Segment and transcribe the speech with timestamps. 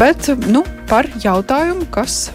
[0.00, 2.30] Bet nu, par jautājumu, kas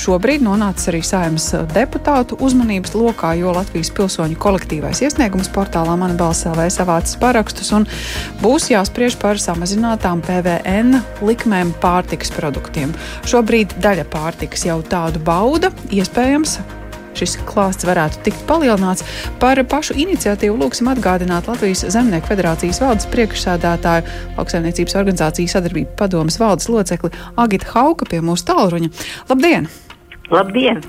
[0.00, 6.46] šobrīd nonācis arī saimnes deputātu uzmanības lokā, jo Latvijas pilsoņu kolektīvais iesniegums portālā Mana balss
[6.48, 7.84] LV savācis parakstus un
[8.40, 12.96] būs jāspriež par samazinātām PVN likmēm pārtikas produktiem.
[13.28, 16.62] Šobrīd daļa pārtikas jau tādu bauda, iespējams,
[17.18, 19.06] šis klāsts varētu tikt palielināts.
[19.42, 24.08] Par pašu iniciatīvu lūksim atgādināt Latvijas Zemnieku federācijas valdes priekšsādātāju,
[24.38, 28.92] lauksaimniecības organizācijas sadarbību padomas valdes locekli Agita Hauka pie mūsu tālruņa.
[29.30, 29.68] Labdien!
[30.32, 30.80] Labdien!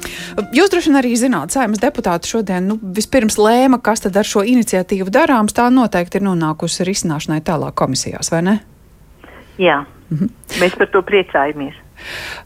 [0.56, 4.46] Jūs droši vien arī zināt, saimnes deputāti šodien nu, vispirms lēma, kas tad ar šo
[4.48, 5.56] iniciatīvu darāms.
[5.58, 8.60] Tā noteikti ir nonākusi risināšanai tālāk komisijās, vai ne?
[9.60, 9.84] Jā,
[10.14, 10.32] mhm.
[10.62, 11.83] mēs par to priecājamies.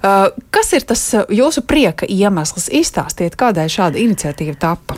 [0.04, 2.70] Uh, kas ir tas uh, jūsu prieka iemesls?
[2.74, 4.98] Izstāstiet, kādēļ šāda iniciatīva tappa?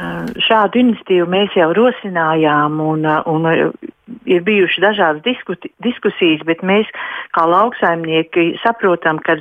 [0.00, 3.50] Uh, šādu iniciatīvu mēs jau rosinājām, un, un
[4.24, 6.88] ir bijušas dažādas diskuti, diskusijas, bet mēs,
[7.36, 9.36] kā lauksaimnieki, saprotam, ka,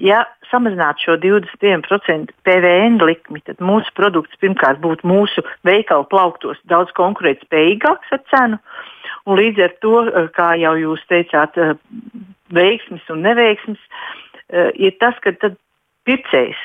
[0.00, 0.22] ja
[0.52, 8.16] samazinātu šo 21% PVN likmi, tad mūsu produkts pirmkārt būtu mūsu veikalu plauktos daudz konkurētspējīgāks
[8.16, 8.60] ar cenu.
[9.22, 9.96] Un līdz ar to,
[10.36, 11.58] kā jau jūs teicāt,
[12.54, 15.34] veiksmes un neveiksmes, uh, ir tas, ka
[16.06, 16.60] pircējs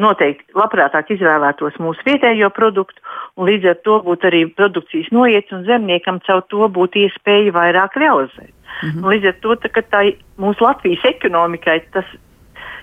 [0.00, 3.02] noteikti labprātāk izvēlētos mūsu vietējo produktu,
[3.36, 7.98] un līdz ar to būtu arī produkcijas noiets, un zemniekam caur to būtu iespēja vairāk
[8.00, 8.54] realizēt.
[8.82, 9.10] Mm -hmm.
[9.12, 10.00] Līdz ar to tā, tā
[10.38, 12.06] mūsu Latvijas ekonomikai tas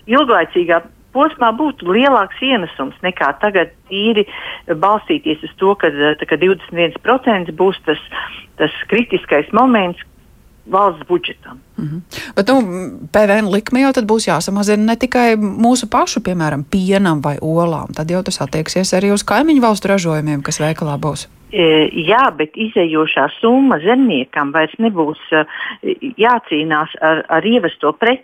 [0.05, 0.81] ilglaicīgā
[1.13, 4.27] posmā būtu lielāks ienesums nekā tagad īri
[4.67, 8.01] balstīties uz to, ka 21% būs tas,
[8.57, 9.99] tas kritiskais moments,
[10.71, 11.59] valsts budžetam.
[11.77, 12.01] Mm -hmm.
[12.35, 12.55] Bet nu,
[13.11, 17.93] PVN likme jau būs jāsamazina ne tikai mūsu pašu, piemēram, pienam vai olām.
[17.95, 21.27] Tad jau tas attieksies arī uz kaimiņu valstu ražojumiem, kas veikalā būs.
[21.51, 25.45] E, jā, bet izējošā summa zemniekam vairs nebūs e,
[26.17, 28.23] jācīnās ar, ar ievesto preci.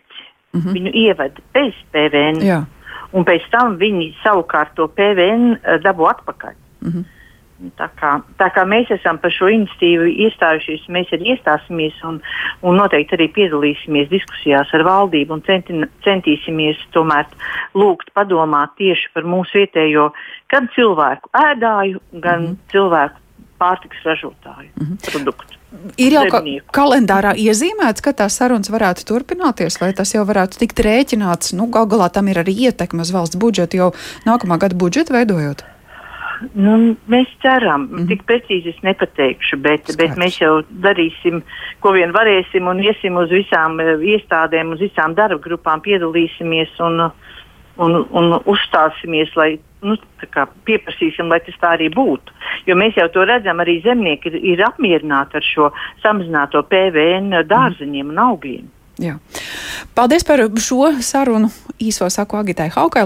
[0.53, 0.73] Mm -hmm.
[0.73, 2.63] Viņu ievada bez PVN, jā.
[3.11, 6.53] un pēc tam viņi savukārt to PVN e, dabū atpakaļ.
[6.81, 7.03] Mm -hmm.
[7.79, 12.19] Tā kā, tā kā mēs esam par šo iniciatīvu iestājušies, mēs arī iestāsimies un,
[12.61, 17.29] un noteikti arī piedalīsimies diskusijās ar valdību un centi, centīsimies tomēr
[17.77, 20.09] lūgt padomāt tieši par mūsu vietējo
[20.51, 22.71] gan cilvēku ēdāju, gan mm -hmm.
[22.71, 23.19] cilvēku
[23.59, 25.11] pārtiks ražotāju mm -hmm.
[25.11, 25.59] produktu.
[25.97, 26.41] Ir jau ka
[26.77, 31.55] kalendārā iezīmēts, ka tās sarunas varētu turpināties, vai tas jau varētu tikt rēķināts.
[31.57, 33.93] Nu, Galu galā tam ir arī ietekme uz valsts budžetu jau
[34.25, 35.65] nākamā gada budžetu veidojot.
[36.53, 38.07] Nu, mēs ceram, mm -hmm.
[38.07, 39.97] tik precīzi es nepateikšu, bet, Skats.
[39.97, 41.41] bet mēs jau darīsim,
[41.79, 47.11] ko vien varēsim, un iesim uz visām uh, iestādēm, uz visām darba grupām, piedalīsimies un,
[47.77, 49.97] un, un uzstāsimies, lai nu,
[50.65, 52.33] pieprasīsim, lai tas tā arī būtu.
[52.65, 55.71] Jo mēs jau to redzam, arī zemnieki ir, ir apmierināti ar šo
[56.03, 58.71] samazināto PVN dārzeņiem un augļiem.
[59.03, 59.17] Jā.
[59.97, 61.51] Paldies par šo sarunu.
[61.83, 63.01] Īso saku Agitai Haukai,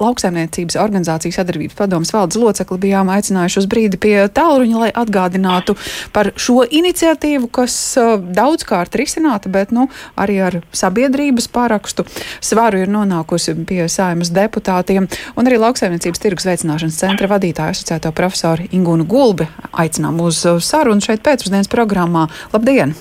[0.00, 5.76] lauksaimniecības organizācijas sadarbības padomas valdes locekli bijām aicinājuši uz brīdi pie tālruņa, lai atgādinātu
[6.16, 9.86] par šo iniciatīvu, kas uh, daudzkārt risināta, bet nu,
[10.18, 12.08] arī ar sabiedrības parakstu
[12.40, 15.06] svaru ir nonākusi pie saimas deputātiem.
[15.38, 19.46] Un arī lauksaimniecības tirgus veicināšanas centra vadītāja asociēto profesoru Ingūnu Gulbi
[19.78, 22.26] aicinām uz sarunu šeit pēcpusdienas programmā.
[22.56, 22.96] Labdien!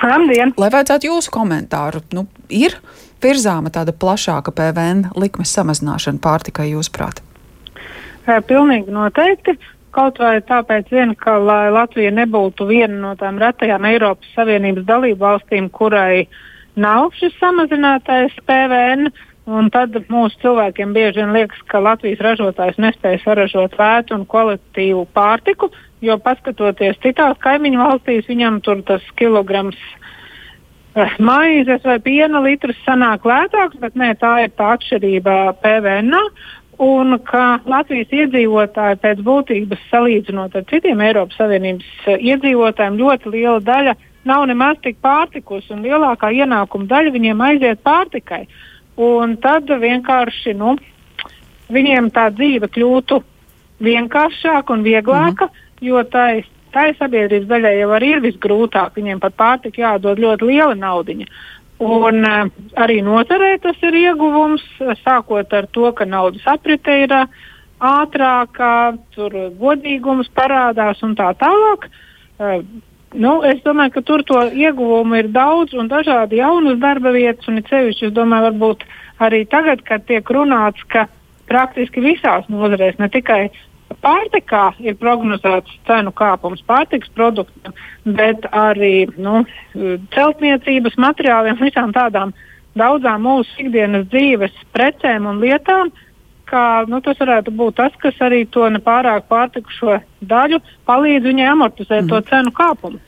[0.00, 0.54] Labdien!
[0.56, 2.76] Lai vajadzētu jūsu komentāru, nu, ir
[3.20, 7.20] virzāma tāda plašāka PVN likmes samazināšana pārtikai, jūsuprāt?
[8.48, 9.56] Pilnīgi noteikti.
[9.90, 15.66] Kaut vai tāpēc, vien, ka Latvija nebūtu viena no tām retajām Eiropas Savienības dalību valstīm,
[15.74, 16.28] kurai
[16.78, 19.10] nav šis samazinātais PVN,
[19.50, 25.08] un tad mūsu cilvēkiem bieži vien liekas, ka Latvijas ražotājs nespēja saražot vētu un kvalitīvu
[25.16, 29.76] pārtiku, Jo paskatoties citās kaimiņu valstīs, viņam tur tas kilograms
[30.96, 36.16] uh, maizes vai piena litrs sanāk lētāks, bet nē, tā ir tā atšķirība PVN.
[36.80, 43.60] Un ka Latvijas iedzīvotāji pēc būtības salīdzinot ar citiem Eiropas Savienības uh, iedzīvotājiem ļoti liela
[43.60, 48.46] daļa nav nemaz tik pārtikus, un lielākā ienākuma daļa viņiem aiziet pārtikai.
[49.00, 50.78] Un tad vienkārši nu,
[51.72, 53.20] viņiem tā dzīve kļūtu
[53.84, 55.44] vienkāršāka un vieglāka.
[55.44, 56.44] Mm -hmm jo tai,
[56.74, 58.94] tai sabiedrības daļai jau ir visgrūtāk.
[58.96, 61.30] Viņiem pat pārtika jādod ļoti liela naudiņa.
[61.80, 64.62] Un uh, arī nozarē tas ir ieguvums,
[65.00, 67.40] sākot ar to, ka naudas aprite ir uh,
[67.80, 71.88] ātrākā, tur godīgums parādās un tā tālāk.
[72.36, 72.60] Uh,
[73.16, 77.62] nu, es domāju, ka tur to ieguvumu ir daudz un dažādi jaunas darba vietas, un
[77.62, 78.84] it sevišķi, es domāju, varbūt
[79.24, 81.08] arī tagad, kad tiek runāts, ka
[81.50, 83.42] praktiski visās nozarēs, ne tikai
[84.04, 87.74] pārtikā ir prognozēts cenu kāpums pārtiks produktiem,
[88.04, 89.44] bet arī nu,
[90.14, 92.34] celtniecības materiāliem, visām tādām
[92.78, 95.92] daudzām mūsu ikdienas dzīves precēm un lietām.
[96.50, 102.00] Kā, nu, tas varētu būt tas, kas arī to nepārāk pārtikušo daļu palīdz viņai amortizēt
[102.02, 102.08] mm.
[102.10, 102.26] to mhm.
[102.26, 102.98] cenu kāpumu.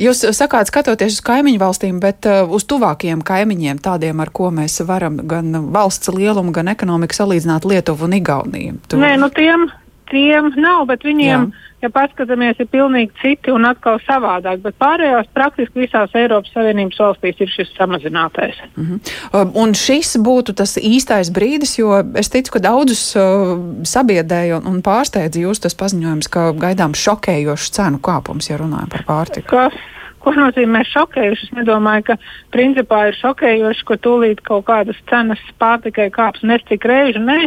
[0.00, 4.80] Jūs sakāt, skatoties uz kaimiņu valstīm, bet uh, uz tuvākiem kaimiņiem, tādiem, ar ko mēs
[4.88, 8.78] varam gan valsts lielumu, gan ekonomiku salīdzināt Lietuvu un Igauniju?
[8.88, 9.02] Tu...
[9.04, 9.68] Nē, nu tiem
[10.10, 11.72] tiem nav, bet viņiem, Jā.
[11.84, 14.62] ja paskatāmies, ir pilnīgi citi un atkal savādāk.
[14.64, 18.60] Bet pārējās praktiski visās Eiropas Savienības valstīs ir šis samazinātais.
[18.76, 19.50] Mm -hmm.
[19.54, 24.82] Un šis būtu tas īstais brīdis, jo es ticu, ka daudzus uh, sabiedrēja un, un
[24.82, 29.48] pārsteidza jūs tas paziņojums, ka gaidām šokējošs cenu kāpums, ja runājam par pārtiku.
[29.48, 29.74] Kas?
[30.26, 31.44] Ko nozīmē šokējuši?
[31.46, 32.14] Es nedomāju, ka
[32.50, 37.20] principā ir šokējoši, ka tūlīt kaut kādas cenas pārtikai kāps nes cik reizi.
[37.22, 37.44] Nē,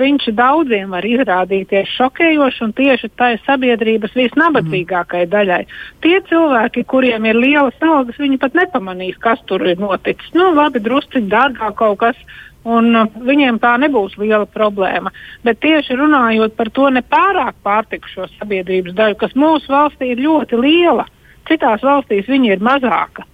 [0.00, 5.60] viņš daudziem var izrādīties šokējoši un tieši tai sabiedrības visnabadzīgākajai daļai.
[6.02, 10.34] Tie cilvēki, kuriem ir lielas algas, viņi pat nepamanīs, kas tur ir noticis.
[10.34, 12.18] Nu, labi, drusciņi dārgāk kaut kas.
[12.66, 12.90] Un
[13.24, 15.14] viņiem tā nebūs liela problēma.
[15.46, 21.06] Bet tieši runājot par to nepārāk pārtikušo sabiedrības daļu, kas mūsu valstī ir ļoti liela,
[21.06, 23.24] uh, Citās valstīs viņa ir mazāka.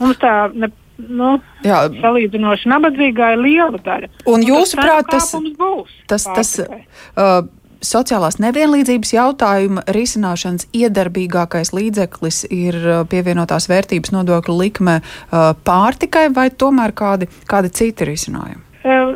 [0.00, 1.86] Mums tā ne, nu, Jā.
[2.00, 4.10] salīdzinoši nabadzīgā ir liela daļa.
[4.24, 5.94] Un, un jūsuprāt, tas būs?
[6.10, 7.38] Tas, tas, uh,
[7.84, 16.48] sociālās nevienlīdzības jautājuma risināšanas iedarbīgākais līdzeklis ir uh, pievienotās vērtības nodokļu likme uh, pārtikai vai
[16.50, 18.65] tomēr kādi, kādi citi risinājumi?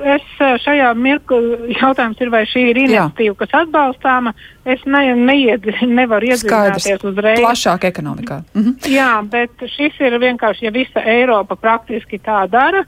[0.01, 0.25] Es
[0.65, 4.33] šajā mirklī jautājums ir, vai šī ir iniciatīva, kas atbalstāma.
[4.65, 5.67] Es ne, neied,
[5.99, 7.43] nevaru iedziļināties uzreiz.
[7.43, 8.41] Plašāk ekonomikā.
[8.55, 8.79] Mhm.
[8.93, 12.85] Jā, bet šis ir vienkārši, ja visa Eiropa praktiski tā dara,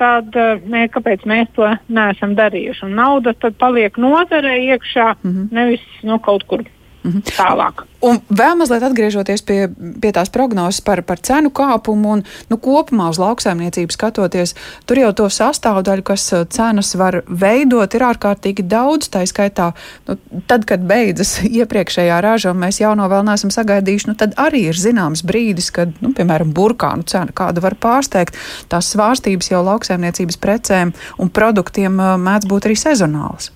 [0.00, 0.36] tad
[0.68, 2.86] mē, kāpēc mēs to neesam darījuši?
[2.88, 5.48] Un nauda tad paliek nozarei iekšā, mhm.
[5.54, 6.64] nevis nu, kaut kur
[7.00, 7.22] Mhm.
[7.32, 7.86] Tālāk.
[8.04, 9.58] Un vēl mazliet atgriežoties pie,
[10.00, 14.54] pie tās prognozes par, par cenu kāpumu un nu, kopumā uz lauksaimniecību skatoties,
[14.88, 19.10] tur jau to sastāvdaļu, kas uh, cenas var veidot, ir ārkārtīgi daudz.
[19.12, 19.70] Tā skaitā,
[20.08, 20.16] nu,
[20.48, 24.80] tad, kad beidzas iepriekšējā raža un mēs jauno vēl neesam sagaidījuši, nu, tad arī ir
[24.80, 28.36] zināms brīdis, kad, nu, piemēram, burkānu cena kādu var pārsteigt.
[28.72, 33.52] Tās svārstības jau lauksaimniecības precēm un produktiem uh, mēdz būt arī sezonālas.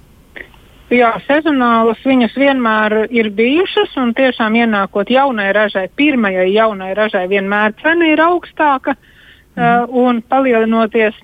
[0.94, 7.74] Jā, sezonālas viņas vienmēr ir bijušas, un tiešām ienākot jaunai ražai, pirmajai jaunai ražai, vienmēr
[7.80, 9.62] cena ir augstāka, mm.
[9.64, 11.16] uh, un palielinoties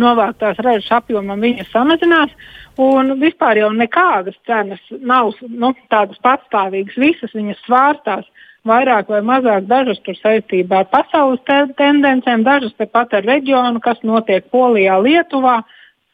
[0.00, 2.32] novāktās ražas apjomam, viņas samazinās.
[2.80, 8.26] Un vispār jau nekādas cenas nav nu, tādas patstāvīgas, visas viņas svārstās.
[8.66, 14.02] Vairāk vai mazāk dažas tur saistībā ar pasaules te tendencēm, dažas tepat ar reģionu, kas
[14.02, 15.60] notiek Polijā, Lietuvā.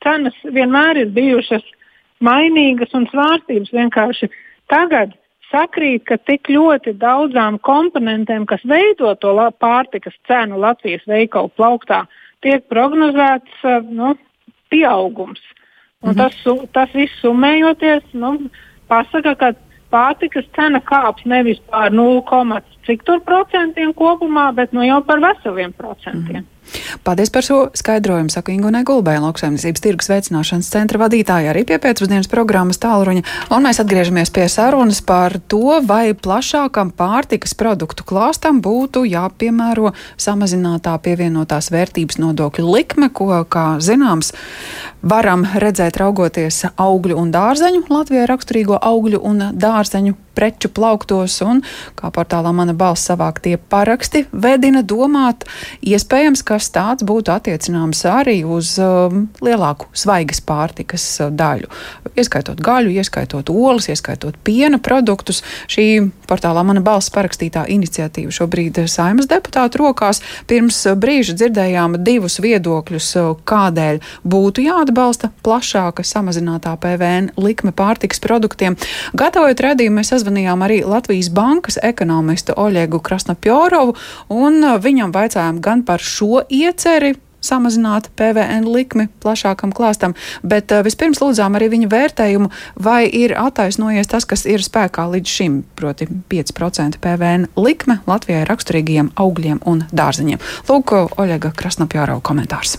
[0.04, 1.64] Cenas vienmēr ir bijušas
[2.24, 4.30] mainīgas un svārstības vienkārši
[4.72, 5.14] tagad
[5.50, 12.04] sakrīt, ka tik ļoti daudzām komponentēm, kas veido to pārtikas cenu Latvijas veikalu plauktā,
[12.42, 14.16] tiek prognozēts uh, nu,
[14.72, 15.42] pieaugums.
[16.02, 16.18] Un mhm.
[16.18, 18.50] tas, tas viss summējoties, nu,
[18.90, 19.52] pasaka, ka
[19.92, 25.72] pārtikas cena kāps nevis pār 0, cik tur procentiem kopumā, bet nu, jau par veseliem
[25.78, 26.42] procentiem.
[26.42, 26.55] Mhm.
[27.06, 32.30] Paldies par šo skaidrojumu, saka Ingunai Gulbē, lauksaimniecības tirgus veicināšanas centra vadītāja arī pie pēcpusdienas
[32.32, 33.24] programmas tālruņa.
[33.54, 40.96] Un mēs atgriežamies pie sarunas par to, vai plašākam pārtikas produktu klāstam būtu jāpiemēro samazinātā
[41.04, 44.32] pievienotās vērtības nodokļu likme, ko, kā zināms,
[45.06, 51.62] varam redzēt raugoties augļu un dārzeņu, Latvijai raksturīgo augļu un dārzeņu preču plauktos, un
[51.96, 55.46] kā portālā mana balss savāktie paraksti vedina domāt,
[55.80, 61.68] iespējams, kas tāds būtu attiecināms arī uz um, lielāku svaigas pārtikas uh, daļu.
[62.16, 65.42] Ieskaitot gaļu, ieskaitot olas, ieskaitot piena produktus.
[65.68, 65.86] Šī
[66.28, 70.22] portālā mana balss parakstītā iniciatīva šobrīd saimas deputātu rokās.
[70.50, 73.10] Pirms brīža dzirdējām divus viedokļus,
[73.48, 78.78] kādēļ būtu jāatbalsta plašāka samazinātā PVN likme pārtikas produktiem.
[79.16, 83.96] Gatavojot redzējumu, mēs sazvanījām arī Latvijas bankas ekonomistu Oļegu Krasnapjorovu,
[84.32, 87.14] un viņam vaicājām gan par šo ieceri,
[87.44, 92.50] samazināt PVN likmi plašākam klāstam, bet uh, vispirms lūdzām arī viņa vērtējumu,
[92.82, 99.12] vai ir attaisnojies tas, kas ir spēkā līdz šim, proti 5% PVN likme Latvijai raksturīgajiem
[99.16, 100.42] augļiem un dārzeņiem.
[100.70, 102.78] Lūk, Oļega Krasnapjārau komentārs.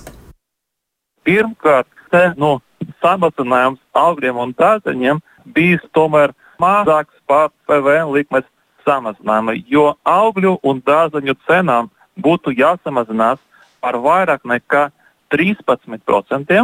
[1.28, 2.58] Pirmkārt, te, nu,
[3.04, 5.20] samazinājums augļiem un dārzeņiem
[5.56, 8.48] bijis tomēr mazāks par PVN likmes
[8.88, 11.92] samazinājumu, jo augļu un dārzeņu cenām
[12.24, 13.42] būtu jāsamazinās
[13.82, 14.88] par vairāk nekā
[15.34, 16.62] 13%,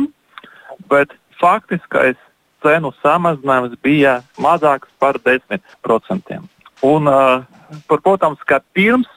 [0.89, 2.19] bet faktiskais
[2.63, 6.39] cenu samazinājums bija mazāks par 10%.
[6.83, 7.09] Un,
[7.87, 9.09] par, protams, ka pirms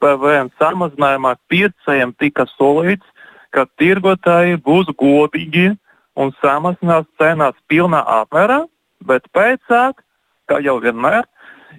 [0.00, 3.06] PVN samazinājumā pircējiem tika solīts,
[3.52, 5.70] ka tirgotāji būs godīgi
[6.16, 8.64] un samazinās cenas pilnā apmērā,
[9.04, 10.02] bet pēcāk,
[10.48, 11.24] kā jau vienmēr,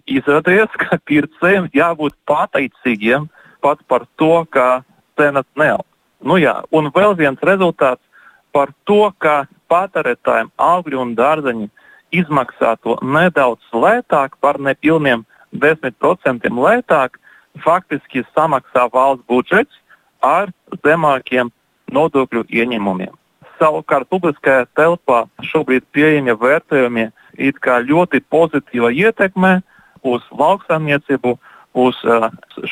[0.09, 3.29] izrādījās, ka pircējiem jābūt pateicīgiem
[3.61, 4.83] pat par to, ka
[5.19, 5.85] cenas neaug.
[6.25, 8.01] Nu, jā, un vēl viens rezultāts
[8.55, 11.67] par to, ka patērētājiem augļi un dārzeņi
[12.15, 17.19] izmaksā to nedaudz lētāk, par nepilniem 10% lētāk,
[17.63, 19.81] faktiski samaksā valsts budžets
[20.25, 20.51] ar
[20.85, 21.51] zemākiem
[21.93, 23.13] nodokļu ieņēmumiem.
[23.57, 27.07] Savukārt publiskajā telpā šobrīd pieejamie vērtējumi
[27.37, 27.53] ir
[27.89, 29.61] ļoti pozitīva ietekme
[30.05, 31.37] uz lauksaimniecību,
[31.73, 32.29] uz uh,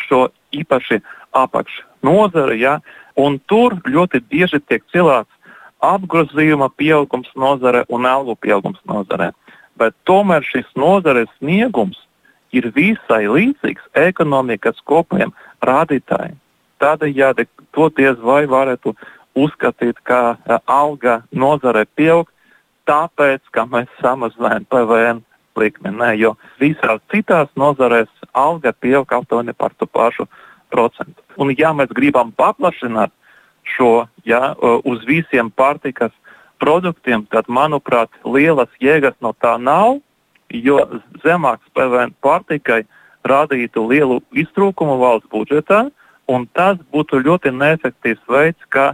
[0.07, 1.01] šo īpaši
[2.05, 2.59] apakšnodari.
[2.59, 2.79] Ja,
[3.15, 5.29] un tur ļoti bieži tiek cilāts
[5.81, 9.33] apgrozījuma pieaugums nozare un algu pieaugums nozare.
[9.77, 11.97] Bet tomēr šis nozares sniegums
[12.51, 16.37] ir visai līdzīgs ekonomikas kopējiem rādītājiem.
[16.79, 18.95] Tādējādi to diez vai varētu
[19.35, 22.29] uzskatīt, ka alga nozare pieaug
[22.87, 25.21] tāpēc, ka mēs samazinājām PVN
[25.57, 25.91] likmi.
[25.91, 30.27] Nē, jo visās citās nozarēs alga pieaug aptuveni par to pašu
[30.73, 31.21] procentu.
[31.37, 33.13] Un, ja mēs gribam paplašināt
[33.75, 34.53] šo ja,
[34.85, 36.13] uz visiem pārtikas
[36.61, 39.99] produktiem, tad, manuprāt, lielas jēgas no tā nav,
[40.49, 40.79] jo
[41.23, 42.83] zemāks PVN pārtikai
[43.25, 45.85] radītu lielu iztrūkumu valsts budžetā,
[46.29, 48.93] un tas būtu ļoti neefektīvs veids, kā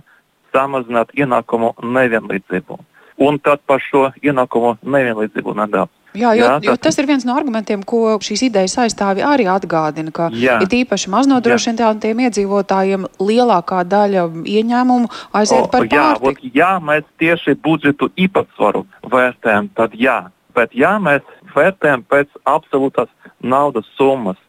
[0.55, 2.79] samazināt ienākumu nevienlīdzību.
[3.21, 5.93] Un tad par šo ienākumu nevienlīdzību nedaudz.
[6.12, 10.12] Jā, jo, jā, jo tas ir viens no argumentiem, ko šīs idejas aizstāvi arī atgādina,
[10.12, 15.08] ka jā, ir īpaši maznodrošinātiem iedzīvotājiem lielākā daļa ieņēmumu
[15.39, 20.20] aiziet o, par jā, ot, ja mēs tieši budžetu īpatsvaru vērtējam, tad jā,
[20.56, 21.24] bet ja mēs
[21.56, 24.39] vērtējam pēc absolūtās naudas summas,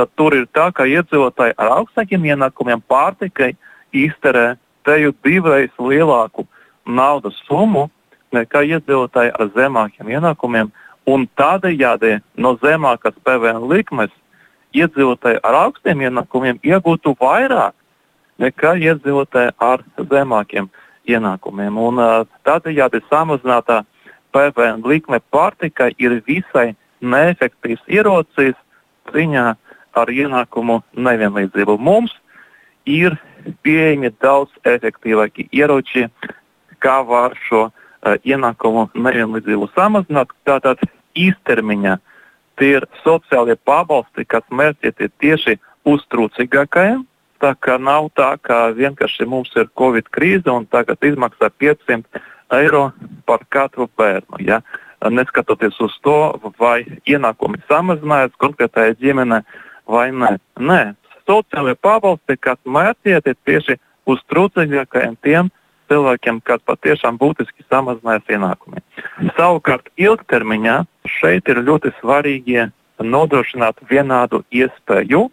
[0.00, 3.52] tad tur ir tā, ka iedzīvotāji ar augstākiem ienākumiem pārtikai
[3.92, 4.54] izterē
[4.88, 6.46] teju divreiz lielāku
[6.86, 7.90] naudas summu
[8.32, 10.72] nekā iedzīvotāji ar zemākiem ienākumiem
[11.06, 14.12] un tādējādi no zemākas PVN likmes
[14.76, 17.74] iedzīvotāji ar augstiem ienākumiem iegūtu vairāk
[18.42, 20.70] nekā iedzīvotāji ar zemākiem
[21.08, 21.78] ienākumiem.
[21.78, 22.00] Un,
[22.46, 23.82] tādējādi samazinātā
[24.32, 28.56] PVN likme pārtikai ir visai neefektīvs ierocis
[29.12, 29.46] ziņā
[29.98, 31.76] ar ienākumu nevienlīdzību.
[31.78, 32.14] Mums
[32.86, 33.18] ir
[33.66, 36.06] pieejami daudz efektīvāki ieroči,
[36.82, 40.32] kā var šo uh, ienākumu nevienlīdzību samazināt.
[40.48, 40.82] Tātad
[41.18, 41.98] īstermiņā
[42.58, 47.04] tie ir sociālie pabalsti, kas mērķieti tieši uz trūcīgākajiem.
[47.42, 52.22] Tā kā nav tā, ka vienkārši mums ir Covid krīze un tagad izmaksā 500
[52.54, 52.90] eiro
[53.26, 54.38] par katru bērnu.
[54.46, 54.60] Ja?
[55.02, 56.18] Neskatoties uz to,
[56.60, 59.42] vai ienākumi samazinājās konkrētajai ģimenei
[59.90, 60.36] vai nē.
[60.62, 60.82] Nē,
[61.26, 65.50] sociālajie pabalsti, kas mērķieti tieši uz trūcīgākajiem, tiem
[65.92, 68.80] cilvēkiem, kas patiešām būtiski samazinājās ienākumi.
[69.36, 70.82] Savukārt ilgtermiņā
[71.20, 72.70] šeit ir ļoti svarīgi
[73.02, 75.26] nodrošināt vienādu iespēju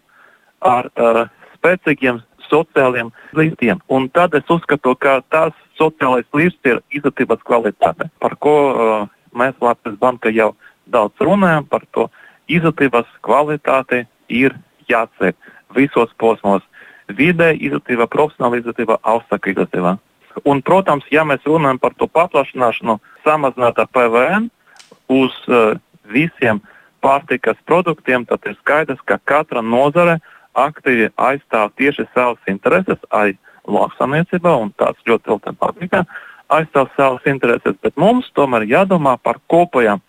[0.66, 1.22] ar uh,
[1.56, 3.80] spēcīgiem sociāliem līdzekļiem.
[4.16, 10.00] Tad es uzskatu, ka tās sociālais līdzsvars ir izglītības kvalitāte, par ko uh, mēs Latvijas
[10.02, 10.52] Banka jau
[10.90, 11.68] daudz runājam.
[11.70, 12.08] Par to
[12.50, 14.56] izglītības kvalitāte ir
[14.90, 15.32] jāceļ
[15.76, 16.66] visos posmos-
[17.20, 19.98] vidē izglītība, profesionāla izglītība, augstāka izglītība.
[20.44, 24.48] Un, protams, ja mēs runājam par to paplašināšanu, samazinātā PVN
[25.10, 25.76] uz uh,
[26.08, 26.60] visiem
[27.04, 30.18] pārtikas produktiem, tad ir skaidrs, ka katra nozare
[30.58, 33.36] aktīvi aizstāv tieši savas intereses, arī
[33.70, 36.04] lauksaimniecībā, un tāds ļoti ilgi patīkā
[36.50, 37.76] aizstāv savas intereses.
[37.82, 40.02] Bet mums tomēr jādomā par kopējām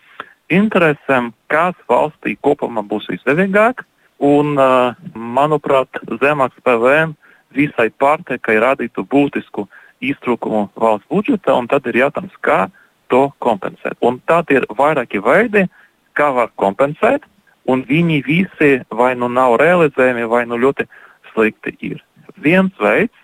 [0.51, 3.85] interesēm, kas valstī kopumā būs izdevīgāk.
[4.21, 7.15] Un, uh, manuprāt, zemāks PVN
[7.55, 12.65] visai pārtikai radītu būtisku uh, iztrūkumu valsts budžetā, un tad ir jautājums, kā
[13.12, 13.98] to kompensēt.
[14.01, 15.67] Un tad ir vairāki veidi,
[16.17, 17.25] kā var kompensēt,
[17.70, 20.88] un viņi visi vai nu nav realizējami, vai nu ļoti
[21.31, 22.01] slikti ir.
[22.41, 23.15] Viens veids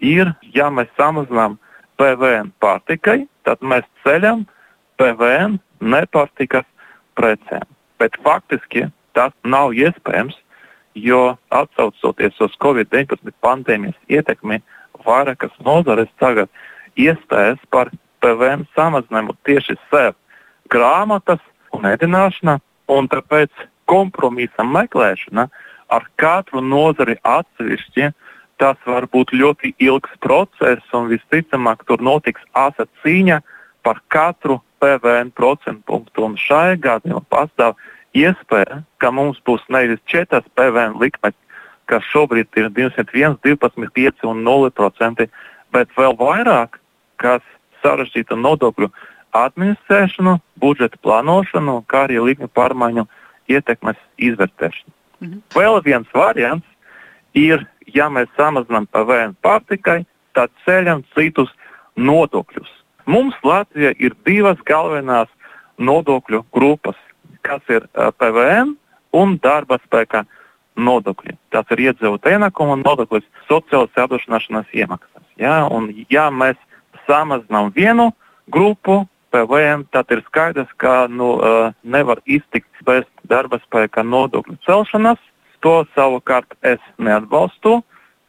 [0.00, 1.58] ir, ja mēs samazinām
[1.98, 4.44] PVN pārtikai, tad mēs ceļam
[4.98, 6.66] PVN nepārtikas
[7.18, 7.66] precēm.
[7.98, 8.86] Bet faktiski
[9.18, 10.36] tas nav iespējams,
[10.98, 14.60] jo atsaucoties uz Covid-19 pandēmijas ietekmi,
[15.06, 16.50] vairākas nozares tagad
[16.98, 17.90] iestājas par
[18.22, 20.16] PVN samazinājumu tieši sev
[20.72, 21.42] grāmatas
[21.76, 22.58] un ēdināšana,
[22.90, 23.52] un tāpēc
[23.88, 25.48] kompromisa meklēšana
[25.94, 28.10] ar katru nozari atsevišķi.
[28.58, 33.38] Tas var būt ļoti ilgs process, un visticamāk, tur notiks asa cīņa
[33.86, 36.24] par katru PVN procentu punktu.
[36.26, 37.78] Un šai gadījumā pastāv
[38.18, 41.36] iespēja, ka mums būs nevis 4 PVN likmes,
[41.88, 45.28] kas šobrīd ir 201, 12, 5 un 0%,
[45.74, 46.80] bet vēl vairāk,
[47.20, 47.44] kas
[47.82, 48.90] sarežģīta nodokļu
[49.36, 53.06] administrēšanu, budžeta plānošanu, kā arī likuma pārmaiņu
[53.52, 54.94] ietekmes izvērtēšanu.
[55.20, 55.40] Mhm.
[55.54, 56.66] Vēl viens variants
[57.34, 60.04] ir, ja mēs samazinām PVN pārtikai,
[60.34, 61.50] tad ceļam citus
[61.96, 62.70] nodokļus.
[63.08, 65.30] Mums Latvijā ir divas galvenās
[65.78, 66.96] nodokļu grupas,
[67.42, 68.76] kas ir PVN
[69.16, 70.24] un darba spēka
[70.78, 71.36] nodokļi.
[71.52, 75.24] Tas ir iedzīvotāja ienākuma nodoklis, sociālās apdrošināšanas iemaksas.
[75.40, 75.66] Ja?
[75.66, 76.58] Un, ja mēs
[77.08, 78.10] samazinām vienu
[78.52, 81.34] grupu, PVN, tad ir skaidrs, ka nu,
[81.84, 85.20] nevar iztikt bez darba spēka nodokļu celšanas.
[85.66, 87.80] To savukārt es neatbalstu,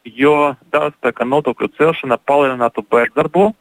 [0.03, 3.51] jo darba spēka nodokļu celšana palielinātu bezdarbu,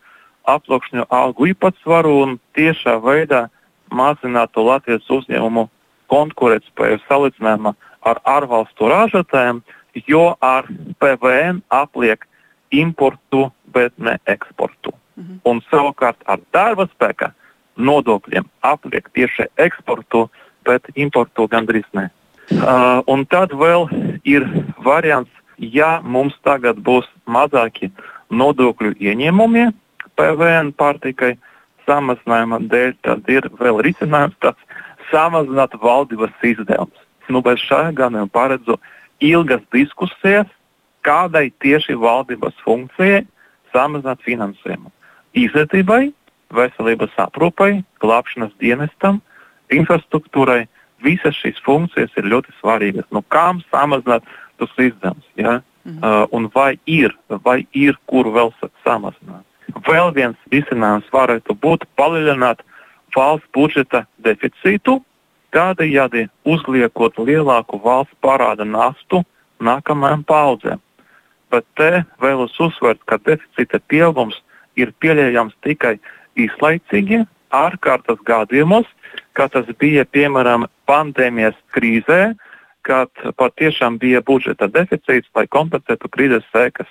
[0.49, 3.47] aploksņu algu īpatsvaru un tiešā veidā
[3.93, 5.69] mazinātu Latvijas uzņēmumu
[6.09, 9.63] konkurētspēju salīdzinājumā ar ārvalstu ražotājiem,
[10.07, 10.69] jo ar
[11.01, 12.27] PVN apliek
[12.71, 14.93] importu, bet ne eksportu.
[15.17, 15.41] Mhm.
[15.45, 17.33] Un savukārt ar darba spēka
[17.77, 20.29] nodokļiem apliek tieši eksportu,
[20.65, 22.09] bet importu gandrīz ne.
[22.49, 23.89] Uh, un tad vēl
[24.25, 24.47] ir
[24.85, 27.91] variants, ja mums tagad būs mazāki
[28.31, 29.67] nodokļu ieņēmumi
[30.17, 31.37] PVN pārtikai
[31.89, 34.81] samazinājuma dēļ, tad ir vēl risinājums tāds
[35.13, 37.05] samazināt valdības izdevumus.
[37.29, 38.79] Nu, bez šā gadījuma paredzu
[39.25, 40.49] ilgas diskusijas,
[41.07, 43.25] kādai tieši valdības funkcijai
[43.73, 44.91] samazināt finansējumu
[45.39, 46.09] izglītībai,
[46.55, 49.21] veselības aprūpai, glābšanas dienestam,
[49.75, 50.67] infrastruktūrai.
[51.05, 53.07] Visas šīs funkcijas ir ļoti svarīgas.
[53.15, 54.25] Nu, kām samazināt
[54.59, 55.27] tos izdevumus?
[55.39, 55.61] Ja?
[55.85, 56.01] Mhm.
[56.03, 58.51] Uh, un vai ir, vai ir, kur vēl
[58.83, 59.45] samazināt?
[59.87, 62.65] Vēl viens risinājums varētu būt palielināt
[63.15, 64.99] valsts budžeta deficītu,
[65.55, 69.23] tādējādi uzliekot lielāku valsts parāda nastu
[69.65, 70.83] nākamajām paudzēm.
[71.51, 74.37] Bet te vēlos uzsvērt, ka deficīta pieaugums
[74.77, 75.97] ir pieļaujams tikai
[76.39, 77.25] īslaicīgi,
[77.55, 78.87] ārkārtas gadījumos,
[79.33, 82.35] kā tas bija piemēram pandēmijas krīzē,
[82.89, 86.89] kad patiešām bija budžeta deficīts, lai kompensētu krīzes sekas.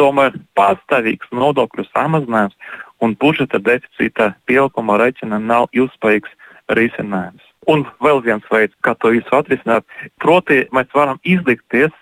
[0.00, 2.56] Tomēr pastāvīgs nodokļu samazinājums
[3.04, 6.32] un budžeta deficīta pieauguma rēķina nav ilgspējīgs
[6.78, 7.51] risinājums.
[7.70, 9.86] Un vēl viens veids, kā to visu atrisināt,
[10.18, 11.92] proti, mēs varam izlikties,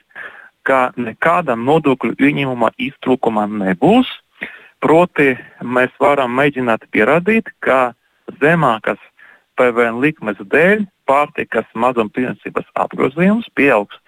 [0.65, 4.09] ka nekāda nodokļu ieņēmuma iztrūkuma nebūs,
[4.81, 7.93] Proti, mēs varam mēģināt pierādīt, ka
[8.41, 9.01] zemākas
[9.61, 13.99] PVN likmes dēļ pārtikas mazumtirdzniecības apgrozījums pieaugs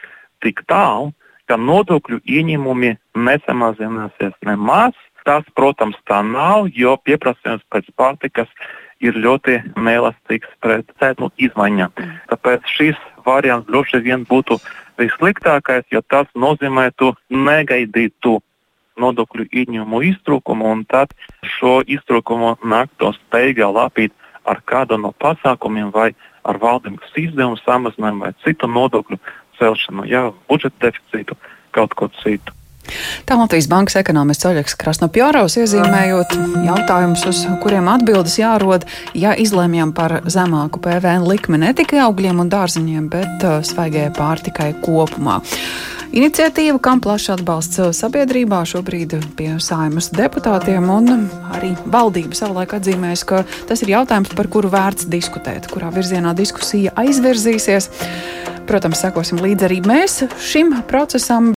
[0.41, 1.11] tik tālu,
[1.45, 2.95] ka nodokļu ieņēmumi
[3.29, 4.97] nesamazināsies nemaz.
[5.23, 8.73] Tas, protams, tā nav, jo pieprasījums pēc pārtikas ir
[9.11, 11.91] ļoti neelastīgs pret cenu izmaiņām.
[12.31, 14.61] Tāpēc šis variants droši vien būtu
[15.01, 18.39] vissliktākais, jo tas nozīmētu negaidītu
[19.03, 21.15] nodokļu ieņēmumu iztrūkumu, un tad
[21.57, 24.13] šo iztrūkumu nāktos steigā lapīt
[24.45, 26.13] ar kādu no pasākumiem vai
[26.45, 29.19] ar valdības izdevumu samazinājumu vai citu nodokļu
[29.59, 31.39] celšanu, jā, budžeta deficītu,
[31.75, 32.55] kaut ko citu.
[33.29, 38.87] Tā Latvijas Bankas ekonomists Oļegs Krasnopjāraus iezīmējot jautājumus, uz kuriem atbildes jārod,
[39.19, 44.73] ja izlēmjam par zemāku PVN likmi ne tikai augļiem un dārziņiem, bet uh, svaigajai pārtikai
[44.85, 45.41] kopumā.
[46.13, 51.25] Iniciatīva, kam plašs atbalsts sabiedrībā, šobrīd pie saimas deputātiem un
[51.57, 56.93] arī valdība savulaik atzīmēs, ka tas ir jautājums, par kuru vērts diskutēt, kurā virzienā diskusija
[57.01, 57.89] aizvirzīsies.
[58.69, 60.21] Protams, sekosim līdzi arī mēs
[60.53, 61.49] šim procesam,